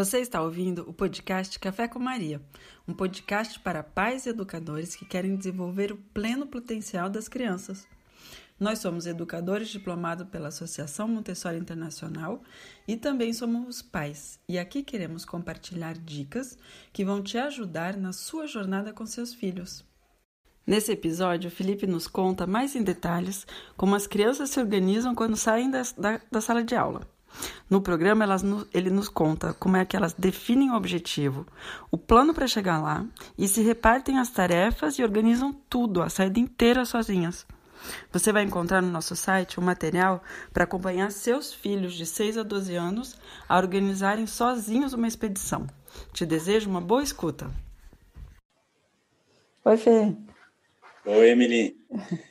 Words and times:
Você 0.00 0.20
está 0.20 0.40
ouvindo 0.40 0.88
o 0.88 0.94
podcast 0.94 1.58
Café 1.58 1.86
com 1.86 1.98
Maria, 1.98 2.40
um 2.88 2.94
podcast 2.94 3.60
para 3.60 3.82
pais 3.82 4.24
e 4.24 4.30
educadores 4.30 4.96
que 4.96 5.04
querem 5.04 5.36
desenvolver 5.36 5.92
o 5.92 5.98
pleno 6.14 6.46
potencial 6.46 7.10
das 7.10 7.28
crianças. 7.28 7.86
Nós 8.58 8.78
somos 8.78 9.04
educadores 9.04 9.68
diplomados 9.68 10.26
pela 10.28 10.48
Associação 10.48 11.06
Montessori 11.06 11.58
Internacional 11.58 12.42
e 12.88 12.96
também 12.96 13.34
somos 13.34 13.82
pais, 13.82 14.40
e 14.48 14.58
aqui 14.58 14.82
queremos 14.82 15.26
compartilhar 15.26 15.92
dicas 15.92 16.56
que 16.94 17.04
vão 17.04 17.22
te 17.22 17.36
ajudar 17.36 17.94
na 17.94 18.14
sua 18.14 18.46
jornada 18.46 18.94
com 18.94 19.04
seus 19.04 19.34
filhos. 19.34 19.84
Nesse 20.66 20.92
episódio, 20.92 21.50
Felipe 21.50 21.86
nos 21.86 22.06
conta 22.06 22.46
mais 22.46 22.74
em 22.74 22.82
detalhes 22.82 23.46
como 23.76 23.94
as 23.94 24.06
crianças 24.06 24.48
se 24.48 24.60
organizam 24.60 25.14
quando 25.14 25.36
saem 25.36 25.70
da, 25.70 25.82
da, 25.98 26.20
da 26.32 26.40
sala 26.40 26.64
de 26.64 26.74
aula. 26.74 27.06
No 27.68 27.80
programa, 27.80 28.24
elas, 28.24 28.44
ele 28.74 28.90
nos 28.90 29.08
conta 29.08 29.54
como 29.54 29.76
é 29.76 29.84
que 29.84 29.96
elas 29.96 30.12
definem 30.12 30.70
o 30.70 30.76
objetivo, 30.76 31.46
o 31.90 31.96
plano 31.96 32.34
para 32.34 32.46
chegar 32.46 32.80
lá 32.80 33.04
e 33.38 33.46
se 33.46 33.62
repartem 33.62 34.18
as 34.18 34.30
tarefas 34.30 34.98
e 34.98 35.02
organizam 35.02 35.52
tudo, 35.68 36.02
a 36.02 36.08
saída 36.08 36.40
inteira 36.40 36.84
sozinhas. 36.84 37.46
Você 38.12 38.32
vai 38.32 38.42
encontrar 38.42 38.82
no 38.82 38.90
nosso 38.90 39.16
site 39.16 39.58
um 39.58 39.62
material 39.62 40.22
para 40.52 40.64
acompanhar 40.64 41.10
seus 41.10 41.52
filhos 41.52 41.94
de 41.94 42.04
6 42.04 42.38
a 42.38 42.42
12 42.42 42.74
anos 42.74 43.16
a 43.48 43.56
organizarem 43.56 44.26
sozinhos 44.26 44.92
uma 44.92 45.08
expedição. 45.08 45.66
Te 46.12 46.26
desejo 46.26 46.68
uma 46.68 46.80
boa 46.80 47.02
escuta. 47.02 47.50
Oi, 49.64 49.76
Fê. 49.76 50.16
Oi, 51.06 51.30
Emily. 51.30 51.76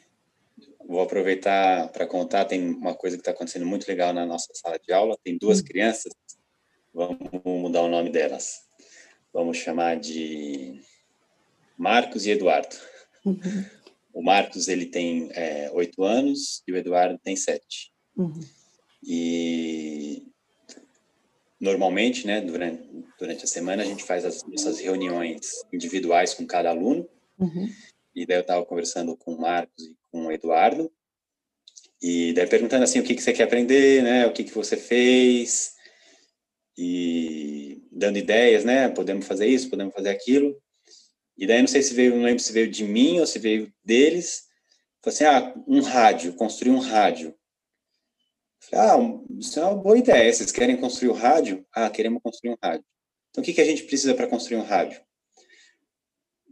Vou 0.89 1.01
aproveitar 1.01 1.87
para 1.89 2.07
contar, 2.07 2.45
tem 2.45 2.67
uma 2.67 2.95
coisa 2.95 3.15
que 3.15 3.21
está 3.21 3.29
acontecendo 3.29 3.63
muito 3.63 3.87
legal 3.87 4.11
na 4.11 4.25
nossa 4.25 4.51
sala 4.55 4.79
de 4.79 4.91
aula. 4.91 5.15
Tem 5.23 5.37
duas 5.37 5.59
hum. 5.59 5.63
crianças, 5.63 6.11
vamos 6.91 7.19
mudar 7.45 7.83
o 7.83 7.87
nome 7.87 8.09
delas. 8.09 8.61
Vamos 9.31 9.57
chamar 9.57 9.99
de 9.99 10.81
Marcos 11.77 12.25
e 12.25 12.31
Eduardo. 12.31 12.75
Uhum. 13.23 13.65
O 14.11 14.23
Marcos 14.23 14.67
ele 14.67 14.87
tem 14.87 15.29
é, 15.33 15.69
oito 15.73 16.03
é, 16.03 16.09
anos 16.09 16.63
e 16.67 16.71
o 16.71 16.75
Eduardo 16.75 17.19
tem 17.19 17.35
sete. 17.35 17.93
Uhum. 18.17 18.39
E 19.03 20.23
normalmente, 21.59 22.25
né, 22.25 22.41
durante, 22.41 22.89
durante 23.19 23.43
a 23.43 23.47
semana 23.47 23.83
a 23.83 23.85
gente 23.85 24.03
faz 24.03 24.25
as 24.25 24.43
nossas 24.43 24.79
reuniões 24.79 25.51
individuais 25.71 26.33
com 26.33 26.47
cada 26.47 26.71
aluno. 26.71 27.07
Uhum. 27.37 27.69
E 28.15 28.25
daí 28.25 28.37
eu 28.37 28.41
estava 28.41 28.65
conversando 28.65 29.15
com 29.15 29.35
o 29.35 29.39
Marcos 29.39 29.85
e 29.85 29.98
com 30.11 30.25
o 30.25 30.31
Eduardo, 30.31 30.91
e 32.01 32.33
daí 32.33 32.47
perguntando 32.47 32.83
assim 32.83 32.99
o 32.99 33.03
que, 33.03 33.15
que 33.15 33.21
você 33.21 33.33
quer 33.33 33.43
aprender, 33.43 34.03
né, 34.03 34.25
o 34.25 34.31
que, 34.31 34.43
que 34.43 34.53
você 34.53 34.77
fez, 34.77 35.73
e 36.77 37.83
dando 37.91 38.17
ideias, 38.17 38.63
né, 38.63 38.87
podemos 38.89 39.27
fazer 39.27 39.47
isso, 39.47 39.69
podemos 39.69 39.93
fazer 39.93 40.09
aquilo. 40.09 40.55
E 41.37 41.45
daí 41.45 41.59
não 41.59 41.67
sei 41.67 41.81
se 41.81 41.93
veio, 41.93 42.15
não 42.15 42.23
lembro 42.23 42.43
se 42.43 42.53
veio 42.53 42.69
de 42.69 42.83
mim 42.83 43.19
ou 43.19 43.25
se 43.25 43.39
veio 43.39 43.73
deles. 43.83 44.43
Falei 45.01 45.15
assim, 45.15 45.23
ah, 45.25 45.63
um 45.67 45.81
rádio, 45.81 46.33
construir 46.33 46.71
um 46.71 46.79
rádio. 46.79 47.33
Falei, 48.61 48.85
ah, 48.85 49.19
isso 49.39 49.59
é 49.59 49.63
uma 49.63 49.75
boa 49.75 49.97
ideia. 49.97 50.31
Vocês 50.31 50.51
querem 50.51 50.77
construir 50.77 51.09
o 51.09 51.13
um 51.13 51.17
rádio? 51.17 51.65
Ah, 51.73 51.89
queremos 51.89 52.21
construir 52.21 52.51
um 52.51 52.57
rádio. 52.61 52.85
Então, 53.29 53.41
o 53.41 53.45
que, 53.45 53.53
que 53.53 53.61
a 53.61 53.65
gente 53.65 53.83
precisa 53.83 54.13
para 54.13 54.27
construir 54.27 54.57
um 54.57 54.65
rádio? 54.65 55.01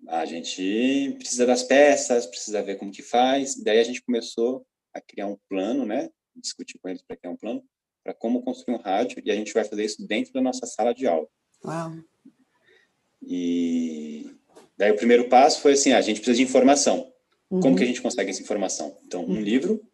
A 0.08 0.26
gente 0.26 1.16
precisa 1.18 1.46
das 1.46 1.64
peças, 1.64 2.26
precisa 2.26 2.64
ver 2.64 2.78
como 2.78 2.92
que 2.92 3.02
faz. 3.02 3.56
Daí 3.62 3.80
a 3.80 3.84
gente 3.84 4.02
começou 4.02 4.66
a 4.94 5.02
criar 5.02 5.28
um 5.28 5.38
plano, 5.50 5.86
né? 5.86 6.10
Discutir 6.36 6.80
com 6.80 6.90
eles 6.90 7.02
para 7.02 7.18
criar 7.18 7.32
um 7.32 7.38
plano 7.38 7.64
para 8.04 8.14
como 8.14 8.42
construir 8.42 8.76
um 8.76 8.80
rádio 8.80 9.22
e 9.26 9.30
a 9.30 9.36
gente 9.36 9.54
vai 9.54 9.66
fazer 9.66 9.84
isso 9.84 10.08
dentro 10.08 10.32
da 10.32 10.42
nossa 10.42 10.66
sala 10.66 10.94
de 10.94 11.06
aula. 11.06 11.28
Uau. 11.66 11.92
E 13.22 14.32
daí 14.78 14.92
o 14.92 14.96
primeiro 14.96 15.28
passo 15.28 15.60
foi 15.60 15.74
assim, 15.74 15.92
a 15.92 16.00
gente 16.00 16.22
precisa 16.22 16.38
de 16.38 16.44
informação. 16.44 17.12
Uhum. 17.50 17.60
Como 17.60 17.76
que 17.76 17.84
a 17.84 17.86
gente 17.86 18.02
consegue 18.02 18.30
essa 18.30 18.42
informação? 18.42 18.98
Então, 19.06 19.26
um 19.26 19.32
uhum. 19.32 19.42
livro 19.42 19.86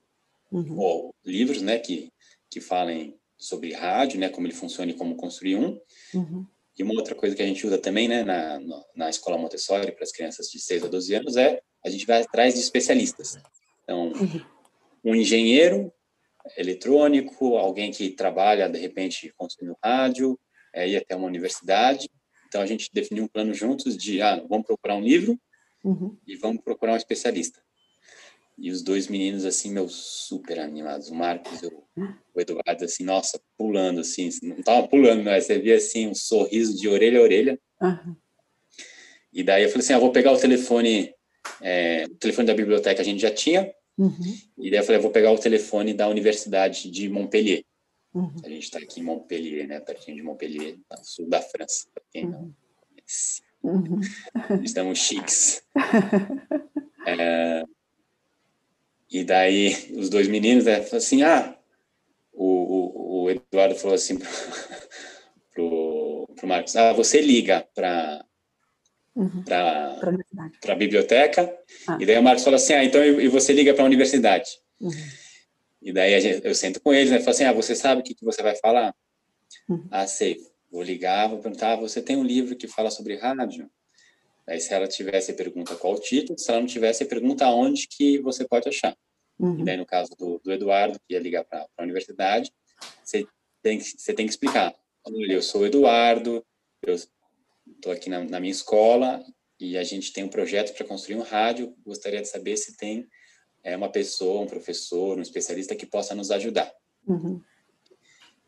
uhum. 0.52 0.78
ou 0.78 1.16
livros, 1.26 1.62
né, 1.62 1.80
que 1.80 2.14
que 2.52 2.62
falem 2.62 3.20
sobre 3.36 3.74
rádio, 3.74 4.20
né, 4.20 4.30
como 4.30 4.46
ele 4.46 4.54
funciona 4.54 4.92
e 4.92 4.94
como 4.94 5.16
construir 5.16 5.56
um. 5.56 5.82
E 6.78 6.84
uma 6.84 6.94
outra 6.94 7.14
coisa 7.14 7.36
que 7.36 7.42
a 7.42 7.46
gente 7.46 7.66
usa 7.66 7.78
também, 7.78 8.08
né, 8.08 8.24
na, 8.24 8.60
na 8.96 9.10
escola 9.10 9.38
Montessori, 9.38 9.92
para 9.92 10.04
as 10.04 10.12
crianças 10.12 10.48
de 10.48 10.60
6 10.60 10.86
a 10.86 10.88
12 10.88 11.16
anos, 11.16 11.38
é 11.38 11.62
a 11.86 11.90
gente 11.90 12.06
vai 12.06 12.22
atrás 12.22 12.54
de 12.54 12.62
especialistas. 12.62 13.38
Então, 13.84 14.12
uhum. 14.14 14.42
um 15.04 15.16
engenheiro 15.16 15.94
eletrônico, 16.58 17.58
alguém 17.58 17.92
que 17.92 18.10
trabalha, 18.12 18.70
de 18.70 18.80
repente, 18.80 19.32
construindo 19.38 19.78
rádio, 19.84 20.40
é, 20.74 20.88
ir 20.88 20.98
até 20.98 21.16
uma 21.16 21.28
universidade. 21.28 22.10
Então, 22.48 22.62
a 22.62 22.66
gente 22.66 22.90
definiu 22.94 23.26
um 23.26 23.28
plano 23.28 23.54
juntos 23.54 23.96
de, 23.96 24.22
ah, 24.22 24.44
vamos 24.50 24.66
procurar 24.66 24.96
um 24.96 25.02
livro 25.02 25.40
uhum. 25.84 26.18
e 26.26 26.36
vamos 26.36 26.64
procurar 26.64 26.94
um 26.94 26.98
especialista. 26.98 27.62
E 28.58 28.70
os 28.70 28.84
dois 28.84 29.08
meninos, 29.08 29.46
assim, 29.46 29.72
meu, 29.72 29.90
super 29.90 30.60
animados. 30.60 31.10
O 31.10 31.16
Marcos 31.16 31.62
e 31.62 31.68
o 31.68 32.40
Eduardo, 32.40 32.86
assim, 32.86 33.04
nossa, 33.04 33.40
pulando, 33.58 34.02
assim. 34.02 34.30
Não 34.44 34.62
tava 34.62 34.88
pulando, 34.88 35.24
mas 35.24 35.46
você 35.46 35.60
via, 35.60 35.76
assim, 35.76 36.08
um 36.08 36.14
sorriso 36.14 36.78
de 36.78 36.88
orelha 36.88 37.20
a 37.20 37.24
orelha. 37.24 37.60
Uhum. 37.82 38.16
E 39.34 39.44
daí 39.44 39.64
eu 39.64 39.70
falei 39.70 39.84
assim, 39.84 39.94
ah, 39.94 40.00
vou 40.00 40.12
pegar 40.12 40.32
o 40.32 40.38
telefone, 40.38 41.14
é, 41.60 42.06
o 42.06 42.16
telefone 42.16 42.48
da 42.48 42.54
biblioteca 42.54 43.02
a 43.02 43.06
gente 43.06 43.22
já 43.22 43.32
tinha. 43.32 43.74
Uhum. 43.98 44.38
E 44.60 44.70
daí 44.70 44.80
eu 44.80 44.84
falei, 44.84 45.02
vou 45.02 45.12
pegar 45.12 45.32
o 45.32 45.40
telefone 45.40 45.94
da 45.94 46.08
Universidade 46.08 46.92
de 46.92 47.10
Montpellier. 47.10 47.64
Uhum. 48.14 48.36
A 48.44 48.50
gente 48.50 48.64
está 48.64 48.78
aqui 48.78 49.00
em 49.00 49.04
Montpellier, 49.04 49.68
né, 49.68 49.80
pertinho 49.80 50.18
de 50.18 50.24
Montpellier, 50.24 50.78
no 50.92 51.04
sul 51.04 51.28
da 51.28 51.42
França, 51.42 51.88
para 51.92 52.04
quem 52.12 52.30
não 52.30 52.54
uhum. 53.64 54.00
Estamos 54.64 55.00
chiques. 55.00 55.64
é, 57.08 57.64
e 59.14 59.24
daí 59.24 59.92
os 59.96 60.10
dois 60.10 60.28
meninos 60.28 60.66
né, 60.66 60.78
falaram 60.78 60.98
assim, 60.98 61.22
ah, 61.22 61.56
o, 62.34 62.46
o, 62.46 63.24
o 63.24 63.30
Eduardo 63.30 63.76
falou 63.76 63.94
assim 63.94 64.18
pro, 64.18 64.28
pro, 65.54 66.30
pro 66.36 66.48
Marcos, 66.48 66.76
ah, 66.76 66.94
você 66.94 67.22
liga 67.22 67.64
para 67.76 68.26
uhum. 69.16 69.44
para 69.44 70.74
a 70.74 70.76
biblioteca, 70.76 71.56
ah. 71.88 71.98
e 72.02 72.08
daí 72.08 72.18
o 72.18 72.24
Marcos 72.24 72.44
falou 72.44 72.56
assim, 72.56 72.74
ah, 72.74 72.84
então 72.84 73.04
e 73.06 73.28
você 73.28 73.54
liga 73.54 73.72
para 73.76 73.84
a 73.84 73.86
universidade. 73.86 74.50
Uhum. 74.82 74.90
E 75.80 75.94
daí 75.94 76.20
gente, 76.20 76.44
eu 76.44 76.56
sento 76.56 76.82
com 76.82 76.92
eles, 76.92 77.12
né, 77.12 77.20
falo 77.20 77.30
assim, 77.30 77.44
ah, 77.44 77.54
você 77.54 77.76
sabe 77.76 78.02
o 78.02 78.04
que, 78.04 78.16
que 78.16 78.26
você 78.26 78.42
vai 78.42 78.56
falar? 78.56 78.96
Uhum. 79.70 79.88
Ah, 79.92 80.08
sei, 80.08 80.40
vou 80.72 80.82
ligar, 80.82 81.30
vou 81.30 81.38
perguntar, 81.38 81.74
ah, 81.74 81.76
você 81.76 82.02
tem 82.02 82.18
um 82.18 82.24
livro 82.24 82.56
que 82.56 82.68
fala 82.68 82.90
sobre 82.90 83.16
rádio? 83.16 83.70
Aí, 84.48 84.60
se 84.60 84.74
ela 84.74 84.88
tivesse, 84.88 85.34
pergunta 85.34 85.76
qual 85.76 85.94
o 85.94 86.00
título, 86.00 86.38
se 86.38 86.50
ela 86.50 86.60
não 86.60 86.68
tivesse, 86.68 87.06
pergunta 87.06 87.48
onde 87.48 87.88
que 87.88 88.20
você 88.20 88.46
pode 88.46 88.68
achar. 88.68 88.96
Uhum. 89.40 89.60
E 89.60 89.64
daí, 89.64 89.78
no 89.78 89.86
caso 89.86 90.12
do, 90.18 90.40
do 90.40 90.52
Eduardo, 90.52 91.00
que 91.00 91.14
ia 91.14 91.20
ligar 91.20 91.44
para 91.44 91.68
a 91.78 91.84
universidade, 91.84 92.52
você 93.04 93.28
tem, 93.62 93.80
você 93.80 94.14
tem 94.14 94.26
que 94.26 94.32
explicar. 94.32 94.74
Olha, 95.06 95.34
eu 95.34 95.42
sou 95.42 95.62
o 95.62 95.66
Eduardo, 95.66 96.46
eu 96.82 96.96
estou 96.96 97.92
aqui 97.92 98.10
na, 98.10 98.24
na, 98.24 98.40
minha 98.40 98.52
escola 98.52 99.24
e 99.60 99.78
a 99.78 99.84
gente 99.84 100.14
tem 100.14 100.24
um 100.24 100.30
projeto 100.30 100.74
para 100.76 100.86
construir 100.86 101.16
um 101.16 101.24
rádio. 101.24 101.76
Gostaria 101.86 102.22
de 102.22 102.28
saber 102.28 102.58
se 102.58 102.78
tem 102.78 103.08
é, 103.64 103.76
uma 103.76 103.90
pessoa, 103.90 104.42
um 104.42 104.48
professor, 104.48 105.18
um 105.18 105.22
especialista 105.22 105.76
que 105.76 105.86
possa 105.86 106.14
nos 106.14 106.32
ajudar. 106.32 106.72
Uhum. 107.08 107.42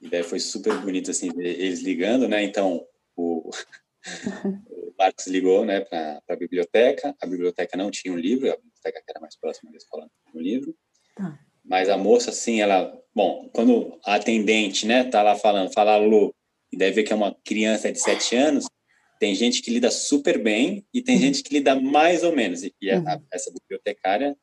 E 0.01 0.09
daí 0.09 0.23
foi 0.23 0.39
super 0.39 0.77
bonito, 0.81 1.11
assim, 1.11 1.29
eles 1.37 1.81
ligando, 1.81 2.27
né? 2.27 2.43
Então, 2.43 2.85
o, 3.15 3.49
Marcos 4.97 5.27
ligou 5.27 5.65
né, 5.65 5.81
para 5.81 6.21
a 6.27 6.35
biblioteca, 6.35 7.15
a 7.19 7.25
biblioteca 7.25 7.77
não 7.77 7.91
tinha 7.91 8.13
um 8.13 8.17
livro, 8.17 8.51
a 8.51 8.55
biblioteca 8.55 9.01
que 9.01 9.11
era 9.11 9.19
mais 9.19 9.35
próxima 9.37 9.71
da 9.71 9.77
escola 9.77 10.09
um 10.37 10.41
livro, 10.41 10.75
tá. 11.15 11.39
mas 11.63 11.89
a 11.89 11.97
moça, 11.97 12.29
assim, 12.29 12.61
ela, 12.61 12.93
bom, 13.13 13.49
quando 13.53 13.99
a 14.05 14.15
atendente, 14.15 14.85
né, 14.85 15.03
tá 15.03 15.21
lá 15.21 15.35
falando, 15.35 15.73
fala 15.73 15.93
alô, 15.93 16.33
e 16.71 16.77
deve 16.77 16.97
ver 16.97 17.03
que 17.03 17.13
é 17.13 17.15
uma 17.15 17.35
criança 17.43 17.91
de 17.91 17.99
sete 17.99 18.35
anos, 18.35 18.65
tem 19.19 19.33
gente 19.33 19.61
que 19.61 19.71
lida 19.71 19.89
super 19.91 20.41
bem 20.41 20.85
e 20.93 21.01
tem 21.01 21.15
uhum. 21.15 21.21
gente 21.21 21.43
que 21.43 21.53
lida 21.53 21.75
mais 21.79 22.23
ou 22.23 22.35
menos, 22.35 22.63
e, 22.63 22.73
e 22.81 22.91
uhum. 22.91 23.07
a, 23.07 23.19
essa 23.31 23.51
bibliotecária, 23.51 24.35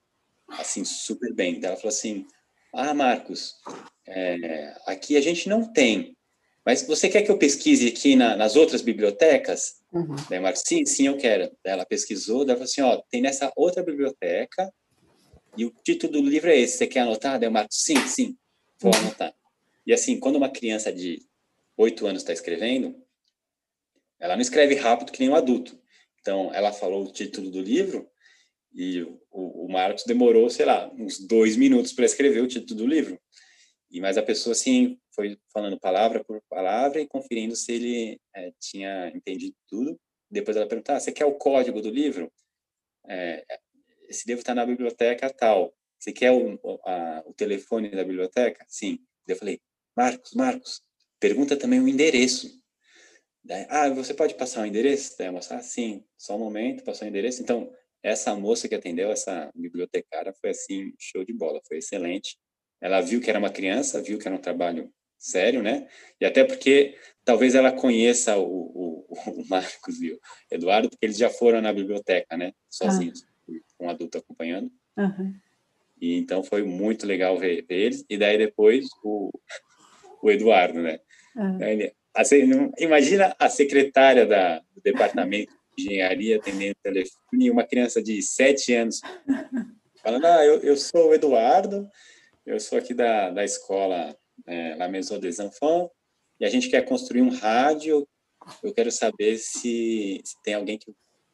assim, 0.49 0.85
super 0.85 1.33
bem, 1.35 1.57
então 1.57 1.71
ela 1.71 1.77
falou 1.77 1.91
assim, 1.91 2.27
ah, 2.73 2.95
Marcos, 2.95 3.55
é, 4.07 4.75
aqui 4.87 5.17
a 5.17 5.21
gente 5.21 5.49
não 5.49 5.73
tem, 5.73 6.17
mas 6.65 6.83
você 6.83 7.09
quer 7.09 7.23
que 7.23 7.31
eu 7.31 7.39
pesquise 7.39 7.89
aqui 7.89 8.15
na, 8.15 8.37
nas 8.37 8.55
outras 8.55 8.83
bibliotecas? 8.83 9.81
Uhum. 9.93 10.15
Daí 10.31 10.39
Marcos, 10.39 10.63
sim, 10.65 10.87
sim, 10.87 11.09
eu 11.09 11.17
quero. 11.17 11.51
Ela 11.65 11.85
pesquisou, 11.85 12.45
daí 12.45 12.55
falou 12.55 12.65
assim, 12.65 12.81
ó, 12.83 13.03
tem 13.11 13.21
nessa 13.21 13.53
outra 13.57 13.83
biblioteca 13.83 14.73
e 15.57 15.65
o 15.65 15.71
título 15.85 16.13
do 16.13 16.29
livro 16.29 16.51
é 16.51 16.59
esse, 16.59 16.79
você 16.79 16.87
quer 16.87 17.01
anotar? 17.01 17.39
Daí 17.39 17.49
o 17.49 17.53
Marcos, 17.53 17.83
sim, 17.83 17.97
sim, 18.07 18.37
vou 18.81 18.93
uhum. 18.93 19.01
anotar. 19.01 19.35
E 19.87 19.93
assim, 19.93 20.19
quando 20.19 20.37
uma 20.37 20.51
criança 20.51 20.93
de 20.93 21.21
oito 21.77 22.07
anos 22.07 22.23
está 22.23 22.33
escrevendo, 22.33 22.95
ela 24.19 24.35
não 24.35 24.43
escreve 24.43 24.75
rápido 24.75 25.13
que 25.13 25.21
nem 25.21 25.29
um 25.29 25.35
adulto. 25.35 25.79
Então, 26.21 26.55
ela 26.55 26.73
falou 26.73 27.05
o 27.05 27.13
título 27.13 27.51
do 27.51 27.61
livro 27.61 28.09
e 28.73 29.03
o, 29.03 29.19
o 29.31 29.69
Marcos 29.71 30.05
demorou, 30.05 30.49
sei 30.49 30.65
lá, 30.65 30.91
uns 30.95 31.19
dois 31.19 31.57
minutos 31.57 31.93
para 31.93 32.05
escrever 32.05 32.41
o 32.41 32.49
título 32.49 32.81
do 32.81 32.87
livro. 32.87 33.21
E 33.91 34.01
mas 34.01 34.17
a 34.17 34.23
pessoa 34.23 34.53
assim 34.53 34.99
foi 35.15 35.37
falando 35.53 35.79
palavra 35.79 36.25
por 36.25 36.41
palavra 36.49 37.01
e 37.01 37.07
conferindo 37.07 37.55
se 37.55 37.73
ele 37.73 38.21
é, 38.35 38.53
tinha 38.59 39.13
entendido 39.15 39.55
tudo. 39.69 40.01
Depois 40.31 40.57
ela 40.57 40.67
perguntou: 40.67 40.95
ah, 40.95 41.01
"Você 41.01 41.13
quer 41.13 41.27
o 41.27 41.35
código 41.35 41.83
do 41.83 41.91
livro? 41.91 42.33
É, 43.07 43.45
esse 44.13 44.29
livro 44.29 44.41
está 44.41 44.55
na 44.55 44.65
biblioteca 44.65 45.29
tal. 45.31 45.75
Você 45.99 46.13
quer 46.13 46.31
o, 46.31 46.59
a, 46.85 47.23
o 47.27 47.35
telefone 47.35 47.91
da 47.91 48.05
biblioteca? 48.05 48.65
Sim. 48.69 48.99
Eu 49.27 49.37
falei: 49.37 49.61
Marcos, 49.97 50.33
Marcos, 50.35 50.83
pergunta 51.19 51.57
também 51.57 51.81
o 51.81 51.89
endereço. 51.89 52.61
Daí, 53.45 53.67
ah, 53.69 53.89
você 53.91 54.15
pode 54.15 54.35
passar 54.35 54.63
o 54.63 54.67
endereço? 54.67 55.17
Daí 55.19 55.29
a 55.29 55.33
moça, 55.33 55.57
ah, 55.57 55.63
sim, 55.63 56.05
só 56.17 56.37
um 56.37 56.39
momento, 56.39 56.85
passou 56.85 57.07
o 57.07 57.11
endereço. 57.11 57.43
Então, 57.43 57.73
essa 58.03 58.35
moça 58.37 58.69
que 58.69 58.75
atendeu, 58.75 59.11
essa 59.11 59.51
bibliotecária, 59.55 60.33
foi 60.41 60.51
assim, 60.51 60.93
show 60.99 61.25
de 61.25 61.33
bola, 61.33 61.61
foi 61.67 61.79
excelente. 61.79 62.39
Ela 62.81 63.01
viu 63.01 63.21
que 63.21 63.31
era 63.31 63.39
uma 63.39 63.51
criança, 63.51 64.03
viu 64.03 64.19
que 64.19 64.29
era 64.29 64.37
um 64.37 64.41
trabalho 64.41 64.93
sério, 65.19 65.63
né? 65.63 65.89
E 66.21 66.25
até 66.25 66.45
porque 66.45 66.99
talvez 67.25 67.55
ela 67.55 67.73
conheça 67.73 68.37
o, 68.37 68.45
o, 68.45 69.15
o 69.27 69.49
Marcos 69.49 70.01
e 70.01 70.13
o 70.13 70.21
Eduardo, 70.51 70.91
porque 70.91 71.07
eles 71.07 71.17
já 71.17 71.31
foram 71.31 71.61
na 71.61 71.73
biblioteca, 71.73 72.37
né? 72.37 72.53
Sozinhos, 72.69 73.23
ah. 73.23 73.32
Com 73.83 73.87
um 73.87 73.91
adulto 73.91 74.19
acompanhando. 74.19 74.71
Uhum. 74.97 75.35
E 76.01 76.17
então 76.17 76.43
foi 76.45 76.63
muito 76.63 77.07
legal 77.07 77.37
ver, 77.37 77.65
ver, 77.69 77.75
eles. 77.75 78.05
E 78.09 78.17
daí 78.17 78.39
depois 78.39 78.87
o, 79.03 79.31
o 80.23 80.31
Eduardo, 80.31 80.81
né? 80.81 81.01
Uhum. 81.35 81.63
Ele, 81.63 81.93
assim, 82.15 82.43
imagina 82.79 83.35
a 83.39 83.49
secretária 83.49 84.25
da, 84.25 84.61
do 84.75 84.81
departamento 84.83 85.53
de 85.77 85.85
engenharia 85.85 86.37
atendendo 86.37 86.77
o 86.79 86.83
telefone 86.83 87.47
e 87.47 87.51
uma 87.51 87.65
criança 87.65 88.03
de 88.03 88.23
sete 88.23 88.75
anos 88.75 89.01
falando, 90.03 90.27
ah, 90.27 90.45
eu, 90.45 90.61
eu 90.61 90.77
sou 90.77 91.09
o 91.09 91.15
Eduardo, 91.15 91.89
eu 92.45 92.61
sou 92.61 92.79
aqui 92.79 92.93
da, 92.95 93.31
da 93.31 93.45
escola 93.45 94.17
é, 94.47 94.75
La 94.77 94.89
Maison 94.89 95.19
des 95.19 95.39
Enfants 95.39 95.91
e 96.39 96.45
a 96.45 96.49
gente 96.49 96.69
quer 96.69 96.85
construir 96.85 97.23
um 97.23 97.31
rádio. 97.31 98.07
Eu 98.63 98.75
quero 98.75 98.91
saber 98.91 99.39
se, 99.39 100.21
se 100.25 100.35
tem 100.43 100.55
alguém 100.55 100.77
que, 100.77 100.93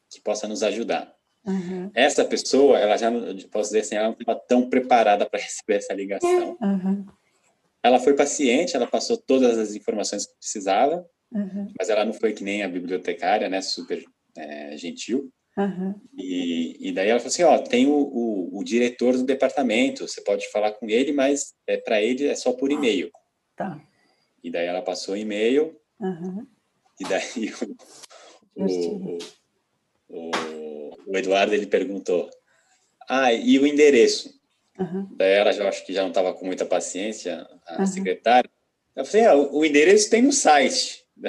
que 0.09 0.21
possa 0.21 0.47
nos 0.47 0.61
ajudar. 0.61 1.18
Uhum. 1.45 1.89
Essa 1.93 2.25
pessoa, 2.25 2.77
ela 2.77 2.97
já, 2.97 3.09
posso 3.51 3.69
dizer 3.69 3.79
assim, 3.79 3.95
ela 3.95 4.07
não 4.07 4.17
estava 4.19 4.39
tão 4.47 4.69
preparada 4.69 5.25
para 5.25 5.39
receber 5.41 5.75
essa 5.75 5.93
ligação. 5.93 6.57
Uhum. 6.61 7.05
Ela 7.81 7.99
foi 7.99 8.13
paciente, 8.13 8.75
ela 8.75 8.87
passou 8.87 9.17
todas 9.17 9.57
as 9.57 9.73
informações 9.73 10.25
que 10.25 10.37
precisava, 10.37 11.05
uhum. 11.31 11.71
mas 11.77 11.89
ela 11.89 12.03
não 12.03 12.13
foi 12.13 12.33
que 12.33 12.43
nem 12.43 12.63
a 12.63 12.67
bibliotecária, 12.67 13.47
né, 13.47 13.61
super 13.61 14.03
é, 14.37 14.75
gentil. 14.77 15.31
E, 16.17 16.89
e, 16.89 16.91
daí 16.93 17.09
ela 17.09 17.19
falou 17.19 17.31
assim, 17.31 17.43
ó, 17.43 17.57
tem 17.57 17.87
o, 17.87 17.93
o, 17.93 18.59
o, 18.59 18.63
diretor 18.63 19.17
do 19.17 19.25
departamento, 19.25 20.07
você 20.07 20.21
pode 20.21 20.49
falar 20.51 20.71
com 20.71 20.87
ele, 20.89 21.11
mas 21.11 21.53
é, 21.67 21.75
para 21.75 22.01
ele 22.01 22.27
é 22.27 22.35
só 22.35 22.53
por 22.53 22.71
e-mail. 22.71 23.09
Tá. 23.57 23.81
E 24.41 24.49
daí 24.49 24.67
ela 24.67 24.81
passou 24.81 25.15
o 25.15 25.17
e-mail, 25.17 25.77
e 26.99 27.03
daí 27.03 27.51
o, 28.55 28.63
o, 28.63 29.17
o, 30.09 30.31
o, 31.07 31.17
Eduardo, 31.17 31.53
ele 31.53 31.67
perguntou, 31.67 32.29
ah, 33.07 33.31
e 33.31 33.59
o 33.59 33.67
endereço? 33.67 34.37
Uhum. 34.77 35.07
Daí 35.11 35.33
ela 35.33 35.51
já 35.51 35.67
acho 35.67 35.85
que 35.85 35.93
já 35.93 36.01
não 36.01 36.09
estava 36.09 36.33
com 36.33 36.45
muita 36.45 36.65
paciência, 36.65 37.47
a 37.65 37.85
secretária. 37.85 38.49
Eu 38.95 39.05
falei, 39.05 39.25
ah, 39.25 39.35
o 39.35 39.63
endereço 39.63 40.09
tem 40.09 40.21
no 40.21 40.33
site. 40.33 41.05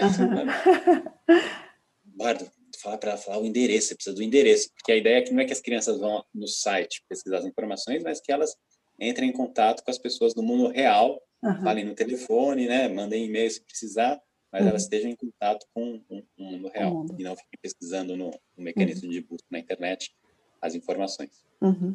Eduardo, 2.15 2.51
falar 2.81 2.99
para 2.99 3.11
ela 3.11 3.19
falar 3.19 3.39
o 3.39 3.47
endereço, 3.47 3.89
você 3.89 3.95
precisa 3.95 4.17
do 4.17 4.23
endereço, 4.23 4.71
porque 4.75 4.93
a 4.93 4.97
ideia 4.97 5.19
é 5.19 5.23
que 5.23 5.33
não 5.33 5.41
é 5.41 5.45
que 5.45 5.53
as 5.53 5.61
crianças 5.61 5.99
vão 5.99 6.25
no 6.35 6.47
site 6.47 7.05
pesquisar 7.09 7.39
as 7.39 7.45
informações, 7.45 8.03
mas 8.03 8.21
que 8.21 8.33
elas 8.33 8.57
entrem 8.99 9.31
em 9.31 9.33
contato 9.33 9.83
com 9.83 9.91
as 9.91 9.99
pessoas 9.99 10.35
do 10.35 10.43
mundo 10.43 10.69
real, 10.69 11.21
uhum. 11.43 11.63
falem 11.63 11.85
no 11.85 11.95
telefone, 11.95 12.67
né, 12.67 12.89
mandem 12.89 13.25
e-mail 13.25 13.51
se 13.51 13.61
precisar, 13.63 14.21
mas 14.53 14.63
uhum. 14.63 14.69
elas 14.69 14.83
estejam 14.83 15.11
em 15.11 15.17
contato 15.17 15.67
com 15.73 16.01
o 16.09 16.23
mundo 16.37 16.69
real 16.69 16.95
uhum. 16.95 17.17
e 17.19 17.23
não 17.23 17.37
fiquem 17.37 17.59
pesquisando 17.61 18.17
no, 18.17 18.31
no 18.57 18.65
mecanismo 18.65 19.11
de 19.11 19.21
busca 19.21 19.47
na 19.51 19.59
internet 19.59 20.13
as 20.61 20.75
informações. 20.75 21.45
Uhum. 21.61 21.93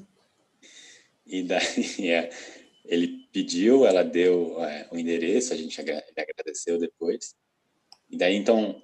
E 1.26 1.44
daí 1.44 1.62
é, 2.12 2.30
ele 2.86 3.28
pediu, 3.32 3.86
ela 3.86 4.04
deu 4.04 4.64
é, 4.64 4.88
o 4.92 4.98
endereço, 4.98 5.54
a 5.54 5.58
gente 5.58 5.80
agradeceu 5.82 6.80
depois. 6.80 7.36
E 8.10 8.18
daí 8.18 8.36
então 8.36 8.82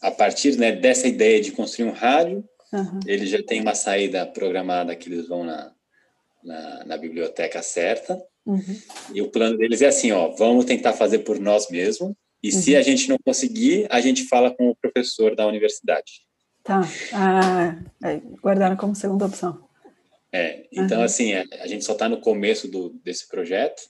a 0.00 0.10
partir 0.10 0.56
né, 0.56 0.72
dessa 0.72 1.08
ideia 1.08 1.40
de 1.40 1.52
construir 1.52 1.88
um 1.88 1.92
rádio, 1.92 2.48
uhum. 2.72 3.00
ele 3.06 3.26
já 3.26 3.42
tem 3.42 3.60
uma 3.60 3.74
saída 3.74 4.26
programada 4.26 4.94
que 4.94 5.08
eles 5.08 5.26
vão 5.26 5.44
na, 5.44 5.72
na, 6.42 6.84
na 6.84 6.96
biblioteca 6.96 7.62
certa. 7.62 8.22
Uhum. 8.44 8.80
E 9.14 9.22
o 9.22 9.30
plano 9.30 9.56
deles 9.56 9.82
é 9.82 9.86
assim, 9.86 10.12
ó, 10.12 10.28
vamos 10.36 10.64
tentar 10.64 10.92
fazer 10.92 11.20
por 11.20 11.38
nós 11.40 11.68
mesmos. 11.70 12.14
E 12.42 12.52
uhum. 12.52 12.60
se 12.60 12.76
a 12.76 12.82
gente 12.82 13.08
não 13.08 13.18
conseguir, 13.24 13.86
a 13.90 14.00
gente 14.00 14.24
fala 14.24 14.54
com 14.54 14.68
o 14.68 14.76
professor 14.76 15.34
da 15.34 15.46
universidade. 15.46 16.22
Tá. 16.62 16.82
Ah, 17.12 17.76
é, 18.04 18.16
guardaram 18.42 18.76
como 18.76 18.94
segunda 18.94 19.26
opção. 19.26 19.66
É, 20.32 20.66
então, 20.72 21.02
assim, 21.02 21.32
a, 21.32 21.44
a, 21.60 21.66
gente 21.66 21.84
só 21.84 21.92
está 21.92 22.08
no 22.08 22.20
começo 22.20 22.68
do, 22.68 22.90
desse 23.04 23.26
projeto. 23.28 23.82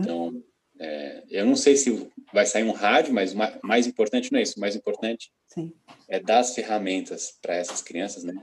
Então, 0.00 0.42
é, 0.78 1.24
eu 1.30 1.44
não 1.44 1.56
sei 1.56 1.76
se 1.76 2.10
vai 2.32 2.46
sair 2.46 2.64
um 2.64 2.72
rádio, 2.72 3.12
mas 3.12 3.34
o 3.34 3.38
mais 3.62 3.86
importante 3.86 4.32
não 4.32 4.38
é 4.38 4.42
isso. 4.42 4.54
O 4.56 4.60
mais 4.60 4.74
importante 4.74 5.30
Sim. 5.46 5.72
é 6.08 6.18
dar 6.18 6.38
as 6.38 6.54
ferramentas 6.54 7.38
para 7.42 7.54
essas 7.54 7.82
crianças, 7.82 8.24
né? 8.24 8.34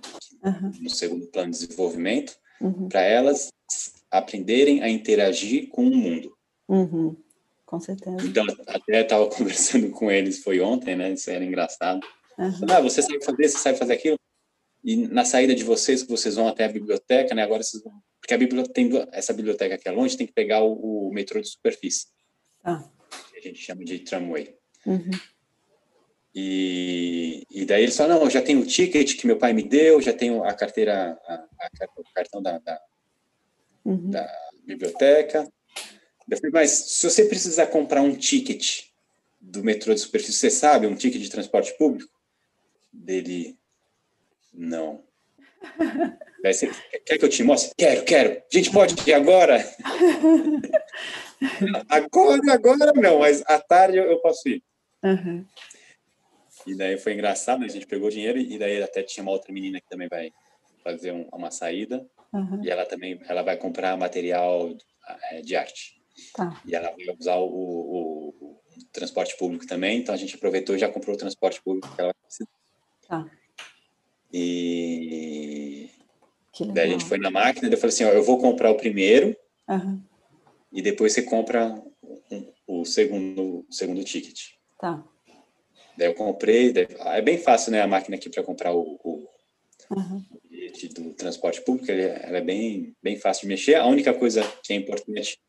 Uhum. 0.44 0.72
No 0.82 0.90
segundo 0.90 1.26
plano 1.28 1.52
de 1.52 1.60
desenvolvimento, 1.60 2.36
uhum. 2.62 2.88
para 2.88 3.02
elas 3.02 3.50
aprenderem 4.12 4.84
a 4.84 4.90
interagir 4.90 5.70
com 5.70 5.86
o 5.86 5.96
mundo. 5.96 6.38
Uhum. 6.68 7.16
Com 7.68 7.82
certeza. 7.82 8.26
Então, 8.26 8.46
até 8.66 9.02
estava 9.02 9.28
conversando 9.30 9.92
com 9.92 10.10
eles, 10.10 10.42
foi 10.42 10.62
ontem, 10.62 10.96
né? 10.96 11.12
Isso 11.12 11.30
era 11.30 11.44
engraçado. 11.44 12.00
Ah, 12.38 12.80
você 12.80 13.02
sabe 13.02 13.24
fazer, 13.24 13.50
você 13.50 13.58
sabe 13.58 13.78
fazer 13.78 13.94
aquilo? 13.94 14.18
E 14.84 14.96
na 14.96 15.26
saída 15.26 15.54
de 15.54 15.66
vocês, 15.66 16.02
vocês 16.04 16.36
vão 16.36 16.48
até 16.48 16.64
a 16.64 16.70
biblioteca, 16.70 17.36
né? 17.36 17.44
Agora 17.44 17.62
vocês 17.62 17.84
vão... 17.84 17.92
Porque 18.22 18.34
a 18.34 18.38
biblioteca 18.38 18.74
tem 18.74 18.90
essa 19.12 19.34
biblioteca 19.34 19.76
aqui 19.76 19.88
é 19.88 19.92
longe, 19.92 20.16
tem 20.16 20.26
que 20.26 20.34
pegar 20.34 20.64
o, 20.64 21.10
o 21.10 21.14
metrô 21.14 21.42
de 21.42 21.50
superfície. 21.50 22.08
Ah. 22.64 22.90
Que 23.32 23.40
a 23.40 23.42
gente 23.42 23.60
chama 23.60 23.84
de 23.84 24.00
tramway. 24.00 24.56
Uhum. 24.86 25.12
E, 26.34 27.44
e 27.52 27.66
daí 27.66 27.84
eles 27.84 27.98
falam, 27.98 28.18
não, 28.18 28.26
eu 28.26 28.30
já 28.30 28.42
tenho 28.42 28.62
o 28.62 28.66
ticket 28.66 29.20
que 29.20 29.28
meu 29.28 29.38
pai 29.38 29.52
me 29.52 29.64
deu, 29.64 30.02
já 30.02 30.14
tenho 30.14 30.42
a 30.44 30.54
carteira, 30.54 31.20
a, 31.28 31.34
a, 31.34 31.70
o 31.98 32.04
cartão 32.14 32.42
da, 32.42 32.60
da, 32.60 32.82
uhum. 33.84 34.10
da 34.10 34.26
biblioteca. 34.66 35.52
Mas 36.52 36.72
se 36.72 37.10
você 37.10 37.26
precisar 37.26 37.68
comprar 37.68 38.02
um 38.02 38.16
ticket 38.16 38.86
do 39.40 39.64
metrô 39.64 39.94
de 39.94 40.00
superfície, 40.00 40.34
você 40.34 40.50
sabe, 40.50 40.88
um 40.88 40.96
ticket 40.96 41.22
de 41.22 41.30
transporte 41.30 41.76
público? 41.78 42.12
Dele, 42.92 43.58
não. 44.54 45.04
Quer 47.06 47.18
que 47.18 47.26
eu 47.26 47.30
te 47.30 47.44
mostre? 47.44 47.74
Quero, 47.78 48.06
quero. 48.06 48.32
A 48.32 48.58
gente 48.58 48.72
pode 48.72 48.96
ir 49.10 49.14
agora? 49.14 49.58
Agora, 51.88 52.42
agora 52.52 52.92
não, 52.96 53.20
mas 53.20 53.44
à 53.46 53.60
tarde 53.60 53.98
eu, 53.98 54.20
posso 54.20 54.50
ir. 54.50 54.64
Uhum. 55.04 55.46
E 56.66 56.76
daí 56.76 56.98
foi 56.98 57.14
engraçado, 57.14 57.64
a 57.64 57.68
gente 57.68 57.86
pegou 57.86 58.10
dinheiro 58.10 58.40
e 58.40 58.58
daí 58.58 58.82
até 58.82 59.04
tinha 59.04 59.22
uma 59.22 59.32
outra 59.32 59.54
menina 59.54 59.80
que 59.80 59.88
também 59.88 60.08
vai 60.08 60.34
fazer 60.84 61.12
um, 61.12 61.28
uma 61.32 61.52
saída 61.52 62.06
uhum. 62.34 62.64
e 62.64 62.70
ela 62.72 62.86
também 62.86 63.22
ela 63.28 63.44
vai 63.44 63.56
comprar 63.56 63.96
material 63.96 64.76
é, 65.32 65.42
de 65.42 65.56
arte. 65.56 65.97
Tá. 66.34 66.62
E 66.66 66.76
ela 66.76 66.92
vai 66.92 67.16
usar 67.20 67.36
o, 67.36 67.46
o, 67.46 68.30
o, 68.40 68.62
transporte 68.92 69.38
público 69.38 69.66
também, 69.68 70.00
então 70.00 70.14
a 70.14 70.18
gente 70.18 70.36
aproveitou 70.36 70.76
e 70.76 70.80
já 70.80 70.90
comprou 70.90 71.16
o 71.16 71.20
transporte 71.20 71.62
público 71.62 71.94
que 71.96 72.02
ela 72.02 72.14
precisa. 72.14 72.50
Tá. 73.08 73.26
E 74.34 75.90
daí 76.74 76.88
a 76.88 76.92
gente 76.92 77.06
foi 77.06 77.18
na 77.18 77.30
máquina 77.30 77.68
e 77.68 77.72
eu 77.72 77.78
falei 77.78 77.94
assim, 77.94 78.04
ó, 78.04 78.10
eu 78.10 78.24
vou 78.24 78.40
comprar 78.40 78.72
o 78.72 78.78
primeiro 78.78 79.36
uhum 79.68 80.02
e 80.72 80.82
depois 80.82 81.14
você 81.14 81.24
compra 81.24 81.82
o 82.68 82.86
segundo, 82.86 83.66
o 83.68 83.74
segundo 83.74 84.04
ticket. 84.04 84.52
Tá. 84.80 85.04
Daí 85.98 86.08
eu 86.08 86.14
comprei, 86.14 86.72
daí, 86.72 86.88
é 87.00 87.22
bem 87.22 87.38
fácil, 87.38 87.72
né, 87.72 87.82
a 87.82 87.88
máquina 87.88 88.16
aqui 88.16 88.30
para 88.30 88.44
comprar 88.44 88.74
o, 88.74 89.00
o 89.04 89.28
uhum. 89.90 90.24
do 90.94 91.14
transporte 91.14 91.62
público, 91.62 91.92
ela 91.92 92.38
é 92.38 92.42
bem, 92.42 92.96
bem 93.02 93.18
fácil 93.18 93.44
de 93.44 93.48
mexer. 93.48 93.76
A 93.76 93.88
única 93.88 94.14
coisa 94.14 94.44
que 94.64 94.74
é 94.74 94.76
importante, 94.76 95.40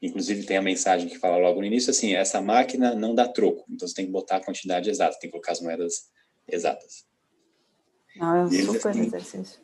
inclusive 0.00 0.44
tem 0.44 0.56
a 0.56 0.62
mensagem 0.62 1.08
que 1.08 1.18
fala 1.18 1.36
logo 1.36 1.60
no 1.60 1.66
início, 1.66 1.90
assim, 1.90 2.14
essa 2.14 2.40
máquina 2.40 2.94
não 2.94 3.14
dá 3.14 3.28
troco, 3.28 3.64
então 3.70 3.86
você 3.86 3.94
tem 3.94 4.06
que 4.06 4.12
botar 4.12 4.36
a 4.36 4.44
quantidade 4.44 4.88
exata, 4.88 5.18
tem 5.20 5.28
que 5.28 5.32
colocar 5.32 5.52
as 5.52 5.60
moedas 5.60 6.10
exatas. 6.46 7.04
Não, 8.16 8.36
é 8.36 8.44
um 8.44 8.50
super 8.50 8.90
assim, 8.90 9.06
exercício. 9.06 9.60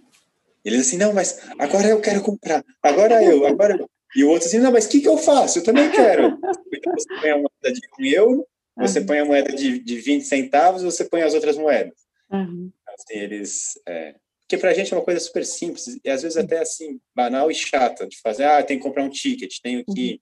Eles 0.64 0.86
assim, 0.86 0.96
não, 0.96 1.12
mas 1.12 1.40
agora 1.58 1.88
eu 1.88 2.00
quero 2.00 2.22
comprar, 2.22 2.64
agora 2.82 3.22
eu, 3.22 3.46
agora 3.46 3.76
eu. 3.76 3.90
E 4.16 4.22
o 4.22 4.30
outro 4.30 4.46
assim, 4.46 4.58
não, 4.58 4.70
mas 4.70 4.86
o 4.86 4.88
que, 4.88 5.00
que 5.00 5.08
eu 5.08 5.18
faço? 5.18 5.58
Eu 5.58 5.64
também 5.64 5.90
quero. 5.90 6.38
Você 6.40 7.20
põe 7.20 7.30
a 7.30 7.36
moeda 7.36 7.72
de 7.72 7.80
um 7.98 8.04
euro, 8.04 8.46
você 8.76 9.00
uhum. 9.00 9.06
põe 9.06 9.18
a 9.18 9.24
moeda 9.24 9.52
de, 9.52 9.78
de 9.80 9.96
20 9.96 10.22
centavos, 10.22 10.82
você 10.82 11.04
põe 11.04 11.22
as 11.22 11.34
outras 11.34 11.56
moedas. 11.56 11.94
Uhum. 12.30 12.70
Assim, 12.86 13.18
eles... 13.18 13.80
É... 13.86 14.14
Porque 14.46 14.58
para 14.58 14.70
a 14.70 14.74
gente 14.74 14.92
é 14.92 14.96
uma 14.96 15.04
coisa 15.04 15.20
super 15.20 15.44
simples, 15.44 15.98
e 16.04 16.10
às 16.10 16.22
vezes 16.22 16.36
até 16.36 16.58
assim, 16.58 17.00
banal 17.14 17.50
e 17.50 17.54
chata, 17.54 18.06
de 18.06 18.20
fazer, 18.20 18.44
ah, 18.44 18.62
tem 18.62 18.76
que 18.76 18.82
comprar 18.82 19.02
um 19.02 19.08
ticket, 19.08 19.58
tenho 19.62 19.84
que... 19.84 20.20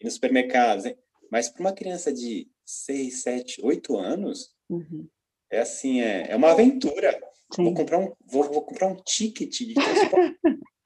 ir 0.00 0.04
no 0.04 0.10
supermercado. 0.10 0.94
Mas 1.30 1.48
para 1.48 1.62
uma 1.62 1.72
criança 1.72 2.12
de 2.12 2.48
6, 2.64 3.22
7, 3.22 3.60
8 3.64 3.96
anos, 3.96 4.50
uhum. 4.68 5.08
é 5.50 5.60
assim, 5.60 6.02
é, 6.02 6.30
é 6.30 6.36
uma 6.36 6.52
aventura. 6.52 7.18
Vou 7.56 7.72
comprar, 7.72 7.98
um, 7.98 8.12
vou, 8.26 8.44
vou 8.44 8.62
comprar 8.62 8.88
um 8.88 8.96
ticket 8.96 9.56
de 9.58 9.74
transporte. 9.74 10.38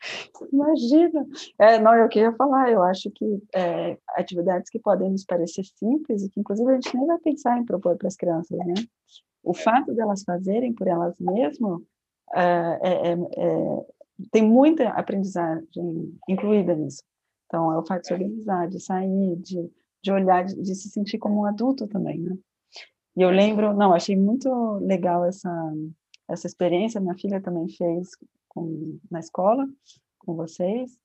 Imagina. 0.52 1.26
É, 1.58 1.78
não, 1.78 1.94
eu 1.94 2.08
queria 2.08 2.32
falar, 2.32 2.70
eu 2.70 2.82
acho 2.82 3.10
que 3.10 3.42
é, 3.54 3.98
atividades 4.10 4.70
que 4.70 4.78
podem 4.78 5.10
nos 5.10 5.24
parecer 5.24 5.64
simples 5.76 6.22
e 6.22 6.30
que, 6.30 6.40
inclusive, 6.40 6.70
a 6.70 6.74
gente 6.74 6.96
nem 6.96 7.06
vai 7.06 7.18
pensar 7.18 7.58
em 7.58 7.64
propor 7.64 7.96
para 7.96 8.08
as 8.08 8.16
crianças, 8.16 8.56
né? 8.58 8.74
O 9.42 9.52
é. 9.52 9.54
fato 9.54 9.92
delas 9.94 10.22
fazerem 10.22 10.72
por 10.72 10.86
elas 10.86 11.18
mesmas 11.18 11.80
é, 12.34 12.78
é, 12.82 13.12
é, 13.12 13.87
tem 14.30 14.42
muita 14.42 14.88
aprendizagem 14.90 16.18
incluída 16.28 16.75
nisso. 16.75 17.02
Então, 17.46 17.72
é 17.72 17.78
o 17.78 17.84
fato 17.84 18.02
de 18.02 18.06
se 18.06 18.12
organizar, 18.12 18.68
de 18.68 18.80
sair, 18.80 19.37
de, 19.37 19.70
de 20.02 20.12
olhar, 20.12 20.44
de, 20.44 20.54
de 20.54 20.75
se 20.75 20.88
sentir 20.88 21.18
como 21.18 21.40
um 21.40 21.44
adulto 21.44 21.87
também, 21.88 22.20
né? 22.20 22.37
E 23.16 23.22
eu 23.22 23.30
lembro, 23.30 23.75
não, 23.75 23.92
achei 23.92 24.16
muito 24.16 24.49
legal 24.78 25.25
essa, 25.25 25.50
essa 26.28 26.46
experiência, 26.46 27.00
minha 27.00 27.16
filha 27.16 27.40
também 27.40 27.68
fez 27.68 28.10
com, 28.49 28.99
na 29.10 29.18
escola 29.18 29.68
com 30.18 30.34
vocês. 30.34 30.96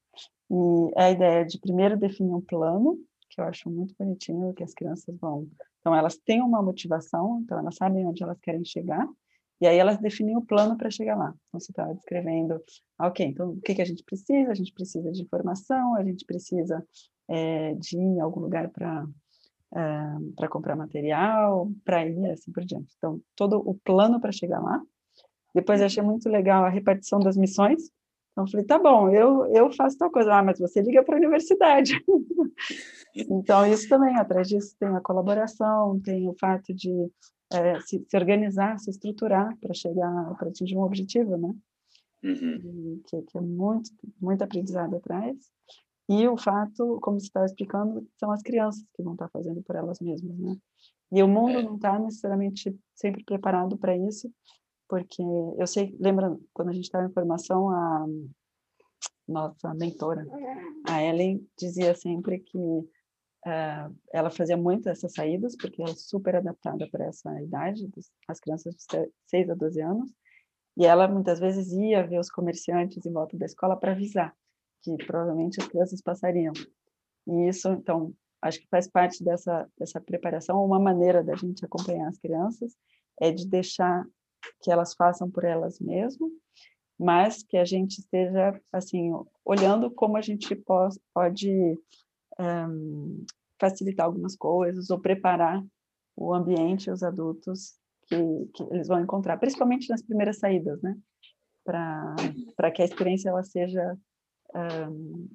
E 0.49 0.91
é 0.95 1.03
a 1.05 1.11
ideia 1.11 1.45
de 1.45 1.59
primeiro 1.59 1.97
definir 1.97 2.31
um 2.31 2.41
plano, 2.41 2.99
que 3.29 3.41
eu 3.41 3.45
acho 3.45 3.69
muito 3.69 3.95
bonitinho, 3.97 4.53
que 4.53 4.63
as 4.63 4.73
crianças 4.73 5.15
vão. 5.17 5.47
Então, 5.79 5.95
elas 5.95 6.15
têm 6.17 6.41
uma 6.41 6.61
motivação, 6.61 7.41
então 7.43 7.57
elas 7.57 7.75
sabem 7.75 8.05
onde 8.05 8.23
elas 8.23 8.39
querem 8.39 8.63
chegar, 8.63 9.07
e 9.61 9.67
aí 9.67 9.77
elas 9.77 9.97
definem 9.99 10.37
o 10.37 10.41
plano 10.41 10.77
para 10.77 10.89
chegar 10.89 11.15
lá. 11.15 11.33
Então, 11.47 11.59
você 11.59 11.71
está 11.71 11.91
descrevendo, 11.93 12.61
ah, 12.99 13.07
ok, 13.07 13.25
então 13.25 13.51
o 13.51 13.61
que, 13.61 13.75
que 13.75 13.81
a 13.81 13.85
gente 13.85 14.03
precisa? 14.03 14.51
A 14.51 14.55
gente 14.55 14.73
precisa 14.73 15.11
de 15.11 15.21
informação, 15.21 15.95
a 15.95 16.03
gente 16.03 16.25
precisa 16.25 16.85
é, 17.27 17.73
de 17.75 17.97
ir 17.97 18.01
em 18.01 18.19
algum 18.19 18.41
lugar 18.41 18.69
para 18.69 19.05
é, 19.75 20.33
para 20.35 20.47
comprar 20.47 20.75
material, 20.75 21.69
para 21.83 22.05
ir 22.05 22.31
assim 22.31 22.51
por 22.51 22.63
diante. 22.63 22.93
Então, 22.97 23.19
todo 23.35 23.57
o 23.57 23.75
plano 23.75 24.21
para 24.21 24.31
chegar 24.31 24.61
lá, 24.61 24.81
depois 25.53 25.81
achei 25.81 26.03
muito 26.03 26.29
legal 26.29 26.65
a 26.65 26.69
repartição 26.69 27.19
das 27.19 27.35
missões. 27.35 27.89
Então, 28.31 28.47
falei, 28.47 28.65
tá 28.65 28.77
bom, 28.77 29.09
eu, 29.09 29.45
eu 29.47 29.71
faço 29.71 29.97
tal 29.97 30.11
coisa. 30.11 30.33
Ah, 30.33 30.43
mas 30.43 30.59
você 30.59 30.81
liga 30.81 31.03
para 31.03 31.15
a 31.15 31.17
universidade. 31.17 31.93
então, 33.15 33.65
isso 33.65 33.87
também, 33.87 34.15
atrás 34.17 34.47
disso 34.47 34.75
tem 34.77 34.89
a 34.89 35.01
colaboração, 35.01 35.99
tem 36.01 36.27
o 36.27 36.35
fato 36.37 36.73
de 36.73 37.09
é, 37.51 37.79
se, 37.81 38.05
se, 38.07 38.17
organizar, 38.17 38.77
se 38.79 38.89
estruturar 38.89 39.55
para 39.59 39.73
chegar, 39.73 40.35
para 40.37 40.49
atingir 40.49 40.77
um 40.77 40.83
objetivo, 40.83 41.37
né? 41.37 41.53
Uhum. 42.23 43.01
Que, 43.07 43.21
que, 43.21 43.37
é 43.37 43.41
muito, 43.41 43.91
muito 44.19 44.43
aprendizado 44.43 44.95
atrás. 44.95 45.37
E 46.09 46.27
o 46.27 46.37
fato, 46.37 46.99
como 47.01 47.19
você 47.19 47.27
estava 47.27 47.45
explicando, 47.45 48.07
são 48.19 48.31
as 48.31 48.41
crianças 48.41 48.83
que 48.95 49.03
vão 49.03 49.13
estar 49.13 49.29
fazendo 49.29 49.61
por 49.63 49.75
elas 49.75 49.99
mesmas, 49.99 50.37
né? 50.37 50.55
E 51.11 51.21
o 51.21 51.27
mundo 51.27 51.59
é. 51.59 51.63
não 51.63 51.75
está 51.75 51.97
necessariamente 51.99 52.75
sempre 52.93 53.23
preparado 53.23 53.77
para 53.77 53.95
isso, 53.95 54.31
porque 54.87 55.21
eu 55.21 55.67
sei, 55.67 55.95
lembra 55.99 56.37
quando 56.53 56.69
a 56.69 56.73
gente 56.73 56.85
estava 56.85 57.07
em 57.07 57.13
formação, 57.13 57.69
a 57.69 58.05
nossa 59.27 59.73
mentora, 59.73 60.25
a 60.87 61.03
Ellen, 61.03 61.47
dizia 61.57 61.95
sempre 61.95 62.39
que 62.39 62.57
uh, 63.45 63.95
ela 64.13 64.29
fazia 64.29 64.57
muito 64.57 64.89
essas 64.89 65.13
saídas, 65.13 65.55
porque 65.55 65.81
ela 65.81 65.91
é 65.91 65.95
super 65.95 66.35
adaptada 66.35 66.87
para 66.89 67.05
essa 67.05 67.41
idade, 67.41 67.89
as 68.27 68.39
crianças 68.39 68.75
de 68.75 69.11
6 69.27 69.49
a 69.49 69.53
12 69.55 69.81
anos, 69.81 70.11
e 70.77 70.85
ela 70.85 71.07
muitas 71.07 71.39
vezes 71.39 71.71
ia 71.71 72.05
ver 72.05 72.19
os 72.19 72.29
comerciantes 72.29 73.05
em 73.05 73.11
volta 73.11 73.37
da 73.37 73.45
escola 73.45 73.77
para 73.77 73.93
avisar 73.93 74.35
que 74.85 75.05
provavelmente 75.05 75.59
as 75.59 75.67
crianças 75.67 76.01
passariam. 76.01 76.53
E 77.27 77.49
isso, 77.49 77.69
então, 77.69 78.13
acho 78.41 78.59
que 78.59 78.67
faz 78.69 78.87
parte 78.87 79.23
dessa, 79.23 79.67
dessa 79.77 79.99
preparação, 79.99 80.63
uma 80.63 80.79
maneira 80.79 81.23
da 81.23 81.35
gente 81.35 81.65
acompanhar 81.65 82.07
as 82.07 82.19
crianças 82.19 82.75
é 83.19 83.31
de 83.31 83.47
deixar 83.47 84.05
que 84.61 84.71
elas 84.71 84.93
façam 84.93 85.29
por 85.29 85.43
elas 85.43 85.79
mesmas, 85.79 86.31
mas 86.99 87.41
que 87.41 87.57
a 87.57 87.65
gente 87.65 87.99
esteja 87.99 88.59
assim 88.71 89.11
olhando 89.43 89.89
como 89.89 90.17
a 90.17 90.21
gente 90.21 90.55
pode 91.13 91.79
um, 92.39 93.25
facilitar 93.59 94.05
algumas 94.05 94.35
coisas 94.35 94.89
ou 94.89 94.99
preparar 94.99 95.63
o 96.15 96.33
ambiente, 96.33 96.89
os 96.89 97.03
adultos 97.03 97.75
que, 98.07 98.15
que 98.53 98.63
eles 98.71 98.87
vão 98.87 99.01
encontrar, 99.01 99.37
principalmente 99.37 99.89
nas 99.89 100.01
primeiras 100.01 100.37
saídas, 100.37 100.81
né? 100.81 100.97
Para 101.63 102.71
que 102.71 102.81
a 102.81 102.85
experiência 102.85 103.29
ela 103.29 103.43
seja 103.43 103.97
um, 104.89 105.27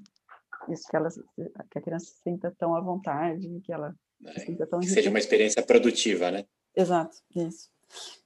isso 0.68 0.88
que 0.88 0.96
ela 0.96 1.08
que 1.70 1.78
a 1.78 1.82
criança 1.82 2.06
se 2.06 2.22
sinta 2.22 2.54
tão 2.56 2.74
à 2.74 2.80
vontade, 2.80 3.60
que 3.64 3.72
ela 3.72 3.94
é, 4.24 4.32
se 4.38 4.46
sinta 4.46 4.66
tão 4.66 4.80
que 4.80 4.86
seja 4.86 5.10
uma 5.10 5.18
experiência 5.18 5.62
produtiva, 5.62 6.30
né? 6.30 6.44
Exato, 6.74 7.18
isso. 7.34 7.68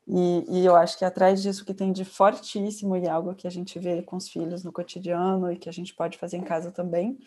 E, 0.06 0.44
e, 0.60 0.66
eu 0.66 0.76
acho 0.76 0.98
que 0.98 1.04
atrás 1.06 1.42
disso 1.42 1.64
que 1.64 1.72
tem 1.72 1.90
de 1.90 2.04
fortíssimo 2.04 2.94
e 2.96 3.08
algo 3.08 3.34
que 3.34 3.46
a 3.46 3.50
gente 3.50 3.78
vê 3.78 4.02
com 4.02 4.16
os 4.16 4.28
filhos 4.28 4.62
no 4.62 4.70
cotidiano 4.70 5.50
e 5.50 5.56
que 5.56 5.70
a 5.70 5.72
gente 5.72 5.94
pode 5.94 6.18
fazer 6.18 6.36
em 6.36 6.42
casa 6.42 6.70
também, 6.70 7.18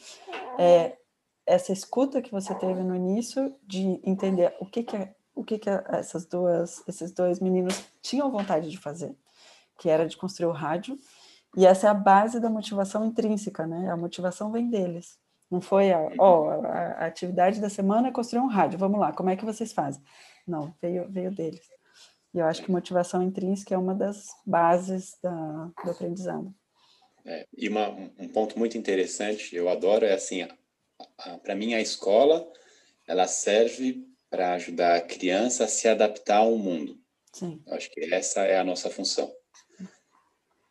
é 0.60 0.96
essa 1.48 1.72
escuta 1.72 2.22
que 2.22 2.32
você 2.32 2.54
teve 2.54 2.84
no 2.84 2.94
início 2.94 3.56
de 3.66 4.00
entender 4.04 4.54
o 4.60 4.66
que 4.66 4.84
que, 4.84 4.96
é, 4.98 5.16
o 5.34 5.44
que, 5.44 5.58
que 5.58 5.70
essas 5.70 6.26
duas, 6.26 6.86
esses 6.88 7.12
dois 7.12 7.40
meninos 7.40 7.86
tinham 8.02 8.30
vontade 8.30 8.70
de 8.70 8.78
fazer, 8.78 9.16
que 9.80 9.90
era 9.90 10.06
de 10.06 10.18
construir 10.18 10.48
o 10.48 10.52
rádio, 10.52 11.00
e 11.56 11.66
essa 11.66 11.88
é 11.88 11.90
a 11.90 11.94
base 11.94 12.40
da 12.40 12.50
motivação 12.50 13.06
intrínseca, 13.06 13.66
né? 13.66 13.90
A 13.90 13.96
motivação 13.96 14.52
vem 14.52 14.70
deles. 14.70 15.18
Não 15.50 15.62
foi 15.62 15.92
a, 15.92 16.00
a, 16.00 17.04
a 17.04 17.06
atividade 17.06 17.62
da 17.62 17.70
semana 17.70 18.10
é 18.10 18.12
construir 18.12 18.42
um 18.42 18.48
rádio, 18.48 18.78
vamos 18.78 19.00
lá, 19.00 19.14
como 19.14 19.30
é 19.30 19.36
que 19.38 19.46
vocês 19.46 19.72
fazem? 19.72 20.04
Não, 20.46 20.76
veio, 20.82 21.10
veio 21.10 21.32
deles. 21.34 21.66
E 22.34 22.40
eu 22.40 22.46
acho 22.46 22.62
que 22.62 22.70
motivação 22.70 23.24
intrínseca 23.24 23.74
é 23.74 23.78
uma 23.78 23.96
das 23.96 24.28
bases 24.46 25.18
da, 25.24 25.72
do 25.84 25.92
aprendizado. 25.92 26.54
É, 27.26 27.46
e 27.58 27.70
uma, 27.70 27.90
um 28.20 28.28
ponto 28.28 28.60
muito 28.60 28.78
interessante, 28.78 29.56
eu 29.56 29.70
adoro, 29.70 30.06
é 30.06 30.14
assim, 30.14 30.46
para 31.44 31.56
mim 31.56 31.74
a 31.74 31.82
escola, 31.82 32.48
ela 33.08 33.28
serve 33.28 34.06
para 34.30 34.54
ajudar 34.54 34.96
a 34.96 35.02
criança 35.02 35.66
a 35.66 35.68
se 35.68 35.88
adaptar 35.88 36.38
ao 36.38 36.58
mundo. 36.58 37.00
Sim. 37.34 37.62
Eu 37.66 37.74
acho 37.74 37.90
que 37.92 38.14
essa 38.14 38.42
é 38.42 38.58
a 38.58 38.64
nossa 38.64 38.90
função. 38.90 39.32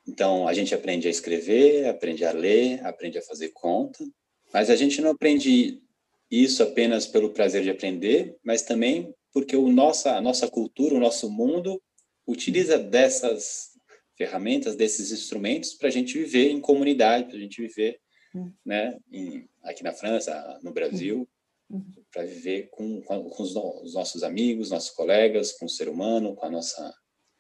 Então, 0.06 0.46
a 0.46 0.54
gente 0.54 0.74
aprende 0.74 1.08
a 1.08 1.10
escrever, 1.10 1.88
aprende 1.88 2.24
a 2.24 2.30
ler, 2.30 2.84
aprende 2.86 3.18
a 3.18 3.22
fazer 3.22 3.48
conta, 3.48 4.04
mas 4.52 4.70
a 4.70 4.76
gente 4.76 5.00
não 5.00 5.10
aprende 5.10 5.82
isso 6.30 6.62
apenas 6.62 7.06
pelo 7.06 7.30
prazer 7.30 7.62
de 7.62 7.70
aprender, 7.70 8.36
mas 8.44 8.62
também 8.62 9.12
porque 9.32 9.56
o 9.56 9.70
nossa, 9.70 10.16
a 10.16 10.20
nossa 10.20 10.48
cultura, 10.48 10.94
o 10.94 11.00
nosso 11.00 11.30
mundo 11.30 11.80
utiliza 12.26 12.78
dessas 12.78 13.70
ferramentas, 14.16 14.76
desses 14.76 15.12
instrumentos 15.12 15.74
para 15.74 15.88
a 15.88 15.92
gente 15.92 16.16
viver 16.18 16.50
em 16.50 16.60
comunidade, 16.60 17.26
para 17.26 17.36
a 17.36 17.40
gente 17.40 17.60
viver 17.60 18.00
uhum. 18.34 18.52
né, 18.64 18.96
em, 19.12 19.46
aqui 19.66 19.82
na 19.82 19.92
França, 19.92 20.58
no 20.62 20.73
Brasil, 20.73 21.28
uhum. 21.70 21.85
para 22.12 22.25
viver 22.25 22.68
com, 22.70 23.02
com, 23.02 23.28
com 23.28 23.42
os, 23.42 23.54
os, 23.54 23.94
nossos 23.94 24.23
amigos, 24.23 24.70
nossos 24.70 24.90
colegas, 24.90 25.52
com 25.52 25.66
o 25.66 25.70
ser 25.70 25.88
humano, 25.88 26.35
com 26.35 26.46
a 26.46 26.50
nossa, 26.50 26.94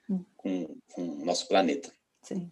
uhum. 0.08 0.24
com, 0.36 0.76
com 0.92 1.02
o 1.02 1.24
nosso 1.24 1.48
planeta. 1.48 1.90
Sim. 2.22 2.50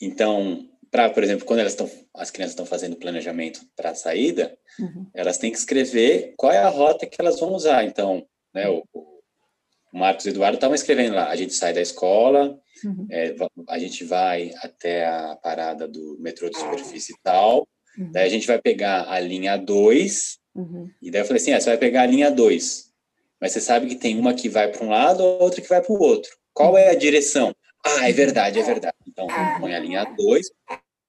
Então, 0.00 0.68
para, 0.90 1.10
por 1.10 1.22
exemplo, 1.22 1.44
quando 1.44 1.60
elas 1.60 1.72
estão, 1.72 1.90
as 2.14 2.30
crianças 2.30 2.52
estão 2.52 2.66
fazendo 2.66 2.96
planejamento 2.96 3.60
para 3.74 3.90
a 3.90 3.94
saída, 3.94 4.56
uhum. 4.78 5.06
elas 5.12 5.38
têm 5.38 5.50
que 5.50 5.58
escrever 5.58 6.34
qual 6.36 6.52
é 6.52 6.58
a 6.58 6.68
rota 6.68 7.06
que 7.06 7.20
elas 7.20 7.38
vão 7.40 7.52
usar. 7.52 7.84
Então, 7.84 8.26
né? 8.54 8.68
O, 8.68 8.82
o 8.94 9.98
Marcos 9.98 10.26
e 10.26 10.30
Eduardo 10.30 10.56
estavam 10.56 10.74
escrevendo 10.74 11.14
lá, 11.14 11.28
a 11.28 11.36
gente 11.36 11.54
sai 11.54 11.72
da 11.72 11.80
escola, 11.80 12.60
uhum. 12.84 13.06
é, 13.10 13.34
a 13.68 13.78
gente 13.78 14.04
vai 14.04 14.52
até 14.62 15.06
a 15.06 15.36
parada 15.36 15.88
do 15.88 16.18
metrô 16.18 16.50
de 16.50 16.58
superfície 16.58 17.14
tal, 17.22 17.66
uhum. 17.98 18.10
daí 18.12 18.26
a 18.26 18.30
gente 18.30 18.46
vai 18.46 18.60
pegar 18.60 19.08
a 19.08 19.18
linha 19.20 19.56
2, 19.56 20.38
uhum. 20.54 20.90
e 21.00 21.10
daí 21.10 21.22
eu 21.22 21.26
falei 21.26 21.40
assim, 21.40 21.52
ah, 21.52 21.60
você 21.60 21.70
vai 21.70 21.78
pegar 21.78 22.02
a 22.02 22.06
linha 22.06 22.30
2, 22.30 22.92
mas 23.40 23.52
você 23.52 23.60
sabe 23.60 23.86
que 23.86 23.96
tem 23.96 24.18
uma 24.18 24.34
que 24.34 24.48
vai 24.48 24.70
para 24.70 24.84
um 24.84 24.88
lado, 24.88 25.22
outra 25.22 25.60
que 25.60 25.68
vai 25.68 25.82
para 25.82 25.92
o 25.92 26.00
outro. 26.00 26.30
Qual 26.52 26.76
é 26.76 26.90
a 26.90 26.94
direção? 26.94 27.54
Ah, 27.84 28.08
é 28.08 28.12
verdade, 28.12 28.58
é 28.58 28.62
verdade. 28.62 28.96
Então, 29.06 29.26
põe 29.60 29.74
a 29.74 29.78
linha 29.78 30.04
2 30.04 30.50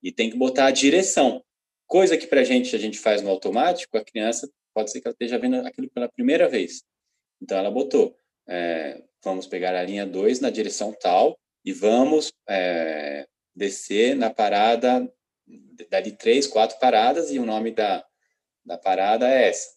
e 0.03 0.11
tem 0.11 0.29
que 0.29 0.37
botar 0.37 0.65
a 0.65 0.71
direção. 0.71 1.43
Coisa 1.87 2.17
que 2.17 2.27
para 2.27 2.41
a 2.41 2.43
gente, 2.43 2.75
a 2.75 2.79
gente 2.79 2.99
faz 2.99 3.21
no 3.21 3.29
automático, 3.29 3.97
a 3.97 4.03
criança 4.03 4.49
pode 4.73 4.91
ser 4.91 5.01
que 5.01 5.07
ela 5.07 5.13
esteja 5.13 5.39
vendo 5.39 5.55
aquilo 5.65 5.89
pela 5.89 6.09
primeira 6.09 6.47
vez. 6.47 6.83
Então, 7.41 7.57
ela 7.57 7.71
botou, 7.71 8.15
é, 8.47 9.01
vamos 9.23 9.47
pegar 9.47 9.73
a 9.73 9.83
linha 9.83 10.05
2 10.05 10.39
na 10.39 10.49
direção 10.49 10.93
tal 10.93 11.39
e 11.65 11.71
vamos 11.71 12.31
é, 12.47 13.25
descer 13.55 14.15
na 14.15 14.29
parada, 14.29 15.11
dali 15.89 16.11
três, 16.11 16.47
quatro 16.47 16.79
paradas, 16.79 17.31
e 17.31 17.39
o 17.39 17.45
nome 17.45 17.71
da, 17.71 18.05
da 18.65 18.77
parada 18.77 19.27
é 19.27 19.49
essa. 19.49 19.69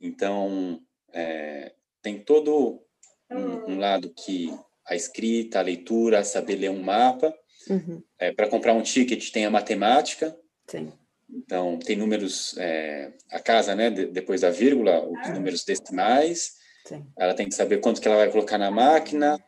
Então, 0.00 0.80
é, 1.12 1.72
tem 2.00 2.18
todo 2.20 2.82
um, 3.30 3.72
um, 3.72 3.78
lado 3.78 4.12
que 4.14 4.54
a 4.86 4.94
escrita, 4.94 5.58
a 5.58 5.62
leitura, 5.62 6.24
saber 6.24 6.56
ler 6.56 6.70
um 6.70 6.82
mapa. 6.82 7.34
Uhum. 7.68 8.02
É, 8.18 8.32
Para 8.32 8.48
comprar 8.48 8.72
um 8.72 8.82
ticket 8.82 9.30
tem 9.30 9.44
a 9.44 9.50
matemática. 9.50 10.36
Sim. 10.68 10.92
Então, 11.28 11.78
tem 11.78 11.96
números, 11.96 12.56
é, 12.56 13.12
a 13.30 13.38
casa, 13.40 13.74
né, 13.74 13.90
de, 13.90 14.06
depois 14.06 14.40
da 14.40 14.50
vírgula, 14.50 15.04
os 15.06 15.28
ah. 15.28 15.32
números 15.34 15.64
decimais. 15.64 16.56
Sim. 16.86 17.06
Ela 17.18 17.34
tem 17.34 17.48
que 17.48 17.54
saber 17.54 17.78
quanto 17.78 18.00
que 18.00 18.08
ela 18.08 18.16
vai 18.16 18.30
colocar 18.30 18.56
na 18.56 18.70
máquina. 18.70 19.38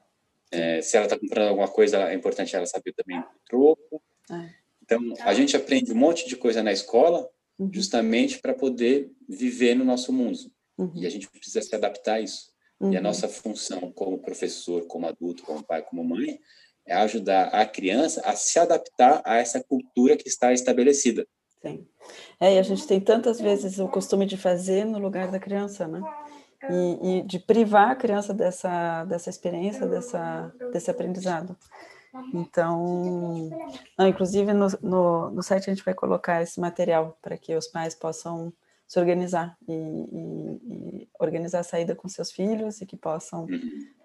É, 0.51 0.83
se 0.83 0.97
ela 0.97 1.07
está 1.07 1.19
comprando 1.19 1.49
alguma 1.49 1.69
coisa, 1.69 2.11
é 2.11 2.15
importante 2.15 2.55
ela 2.55 2.67
saber 2.67 2.93
também 2.93 3.19
o 3.19 3.25
troco. 3.49 4.03
Ah. 4.29 4.49
Então, 4.91 5.15
a 5.21 5.33
gente 5.33 5.57
aprende 5.57 5.93
um 5.93 5.97
monte 5.97 6.29
de 6.29 6.37
coisa 6.37 6.65
na 6.65 6.73
escola, 6.73 7.29
uhum. 7.57 7.71
justamente 7.73 8.41
para 8.41 8.53
poder 8.53 9.09
viver 9.29 9.77
no 9.77 9.85
nosso 9.85 10.13
mundo. 10.13 10.39
Uhum. 10.77 10.91
E 10.97 11.07
a 11.07 11.11
gente 11.11 11.29
precisa 11.29 11.63
se 11.63 11.75
adaptar 11.75 12.15
a 12.15 12.21
isso. 12.21 12.51
Uhum. 12.81 12.93
E 12.93 12.97
a 12.97 12.99
uhum. 12.99 13.05
nossa 13.05 13.29
função 13.29 13.93
como 13.93 14.19
professor, 14.19 14.87
como 14.87 15.07
adulto, 15.07 15.45
como 15.45 15.63
pai, 15.63 15.83
como 15.83 16.03
mãe, 16.03 16.41
é 16.85 16.95
ajudar 16.95 17.49
a 17.49 17.65
criança 17.65 18.21
a 18.25 18.35
se 18.35 18.59
adaptar 18.59 19.23
a 19.25 19.37
essa 19.37 19.63
cultura 19.63 20.17
que 20.17 20.27
está 20.27 20.53
estabelecida. 20.53 21.25
Sim. 21.63 21.87
É, 22.41 22.55
e 22.57 22.59
a 22.59 22.63
gente 22.63 22.87
tem 22.87 23.01
tantas 23.01 23.41
vezes 23.41 23.79
o 23.79 23.87
costume 23.87 24.27
de 24.27 24.37
fazer 24.37 24.85
no 24.85 24.99
lugar 24.99 25.31
da 25.31 25.39
criança, 25.39 25.87
né? 25.87 26.01
E, 26.69 27.19
e 27.19 27.23
de 27.23 27.39
privar 27.39 27.91
a 27.91 27.97
criança 27.97 28.35
dessa, 28.35 29.05
dessa 29.05 29.31
experiência, 29.31 29.87
dessa, 29.87 30.53
desse 30.73 30.91
aprendizado. 30.91 31.57
Então, 32.35 33.51
não, 33.97 34.09
inclusive 34.09 34.53
no, 34.53 34.67
no, 34.83 35.31
no, 35.31 35.43
site 35.43 35.71
a 35.71 35.75
gente 35.75 35.85
vai 35.85 35.95
colocar 35.95 36.43
esse 36.43 36.61
material 36.61 37.17
para 37.23 37.37
que 37.37 37.55
os 37.55 37.69
pais 37.69 37.95
possam 37.95 38.53
se 38.87 38.99
organizar 38.99 39.57
e, 39.69 39.73
e, 39.73 41.03
e, 41.03 41.09
organizar 41.21 41.61
a 41.61 41.65
saída 41.65 41.95
com 41.95 42.09
seus 42.09 42.33
filhos 42.33 42.81
e 42.81 42.87
que 42.87 42.97
possam 42.97 43.47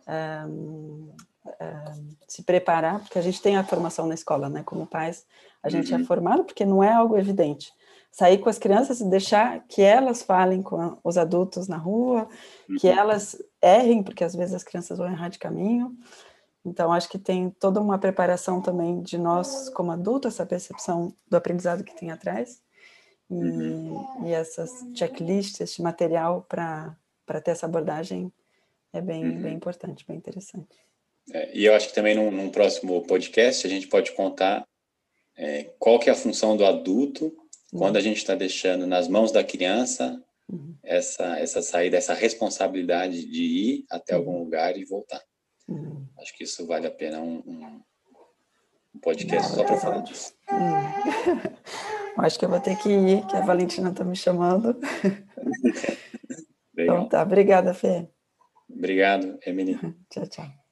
um, 0.07 1.12
um, 1.51 2.15
se 2.27 2.43
preparar, 2.43 3.00
porque 3.00 3.17
a 3.17 3.21
gente 3.21 3.41
tem 3.41 3.57
a 3.57 3.63
formação 3.63 4.05
na 4.05 4.13
escola, 4.13 4.50
né? 4.50 4.62
Como 4.63 4.85
pais, 4.85 5.25
a 5.63 5.69
gente 5.69 5.91
é 5.91 5.97
uhum. 5.97 6.03
é 6.03 6.05
formado 6.05 6.43
porque 6.43 6.65
não 6.65 6.83
é 6.83 6.93
algo 6.93 7.17
evidente. 7.17 7.74
Sair 8.12 8.38
com 8.38 8.47
as 8.47 8.59
crianças 8.59 9.01
e 9.01 9.09
deixar 9.09 9.65
que 9.67 9.81
elas 9.81 10.21
falem 10.21 10.62
com 10.62 10.97
os 11.03 11.17
adultos 11.17 11.67
na 11.67 11.77
rua, 11.77 12.29
que 12.79 12.88
uhum. 12.88 12.97
elas 12.97 13.41
errem, 13.62 14.03
porque 14.03 14.24
às 14.24 14.35
vezes 14.35 14.53
as 14.53 14.63
crianças 14.63 15.00
vão 15.00 15.07
errar 15.07 15.29
de 15.29 15.39
caminho. 15.39 15.97
Então, 16.65 16.91
acho 16.91 17.07
que 17.07 17.19
tem 17.19 17.51
toda 17.51 17.79
uma 17.79 18.00
preparação 18.00 18.60
também 18.60 19.01
de 19.01 19.17
nós, 19.17 19.69
como 19.69 19.91
adultos, 19.91 20.34
essa 20.34 20.45
percepção 20.45 21.13
do 21.29 21.38
aprendizado 21.38 21.84
que 21.84 21.95
tem 21.95 22.10
atrás, 22.10 22.60
e, 23.29 23.34
uhum. 23.34 24.27
e 24.27 24.31
essas 24.31 24.72
checklists, 24.95 25.62
esse 25.62 25.81
material 25.81 26.45
para 26.48 26.95
ter 27.43 27.51
essa 27.51 27.65
abordagem 27.65 28.31
é 28.91 29.01
bem, 29.01 29.24
uhum. 29.24 29.41
bem 29.41 29.53
importante, 29.53 30.05
bem 30.07 30.17
interessante. 30.17 30.77
É, 31.31 31.55
e 31.55 31.65
eu 31.65 31.74
acho 31.74 31.89
que 31.89 31.95
também 31.95 32.15
num, 32.15 32.31
num, 32.31 32.50
próximo 32.50 33.01
podcast 33.05 33.65
a 33.65 33.69
gente 33.69 33.88
pode 33.88 34.12
contar 34.12 34.65
é, 35.36 35.63
qual 35.79 36.00
que 36.00 36.10
é 36.10 36.13
a 36.13 36.15
função 36.15 36.55
do 36.55 36.65
adulto 36.65 37.25
uhum. 37.25 37.79
quando 37.79 37.98
a 37.98 38.01
gente 38.01 38.17
está 38.17 38.36
deixando 38.36 38.86
nas 38.86 39.07
mãos 39.07 39.31
da 39.31 39.43
criança 39.43 40.22
uhum. 40.48 40.75
essa, 40.84 41.39
essa 41.39 41.62
saída, 41.62 41.98
essa 41.98 42.13
responsabilidade 42.13 43.25
de 43.25 43.43
ir 43.43 43.86
até 43.89 44.13
algum 44.13 44.34
uhum. 44.34 44.43
lugar 44.43 44.77
e 44.77 44.86
voltar. 44.86 45.22
Uhum. 45.67 46.07
Acho 46.19 46.36
que 46.38 46.43
isso 46.43 46.65
vale 46.67 46.88
a 46.88 46.91
pena 46.91 47.19
um, 47.19 47.38
um, 47.45 47.81
um 48.95 49.00
podcast 49.00 49.50
Não, 49.50 49.57
só 49.57 49.63
para 49.63 49.77
falar 49.77 50.00
disso. 50.00 50.34
Uhum. 52.17 52.24
Acho 52.24 52.39
que 52.39 52.45
eu 52.45 52.50
vou 52.50 52.62
ter 52.62 52.77
que 52.77 52.89
ir, 52.89 53.25
que 53.27 53.36
a 53.36 53.41
Valentina 53.41 53.89
está 53.89 54.05
me 54.05 54.15
chamando. 54.15 54.79
então 56.77 57.10
tá, 57.10 57.22
obrigada, 57.22 57.74
Fê. 57.74 58.07
Obrigado, 58.69 59.38
Emily. 59.45 59.77
tchau, 60.10 60.27
tchau. 60.27 60.64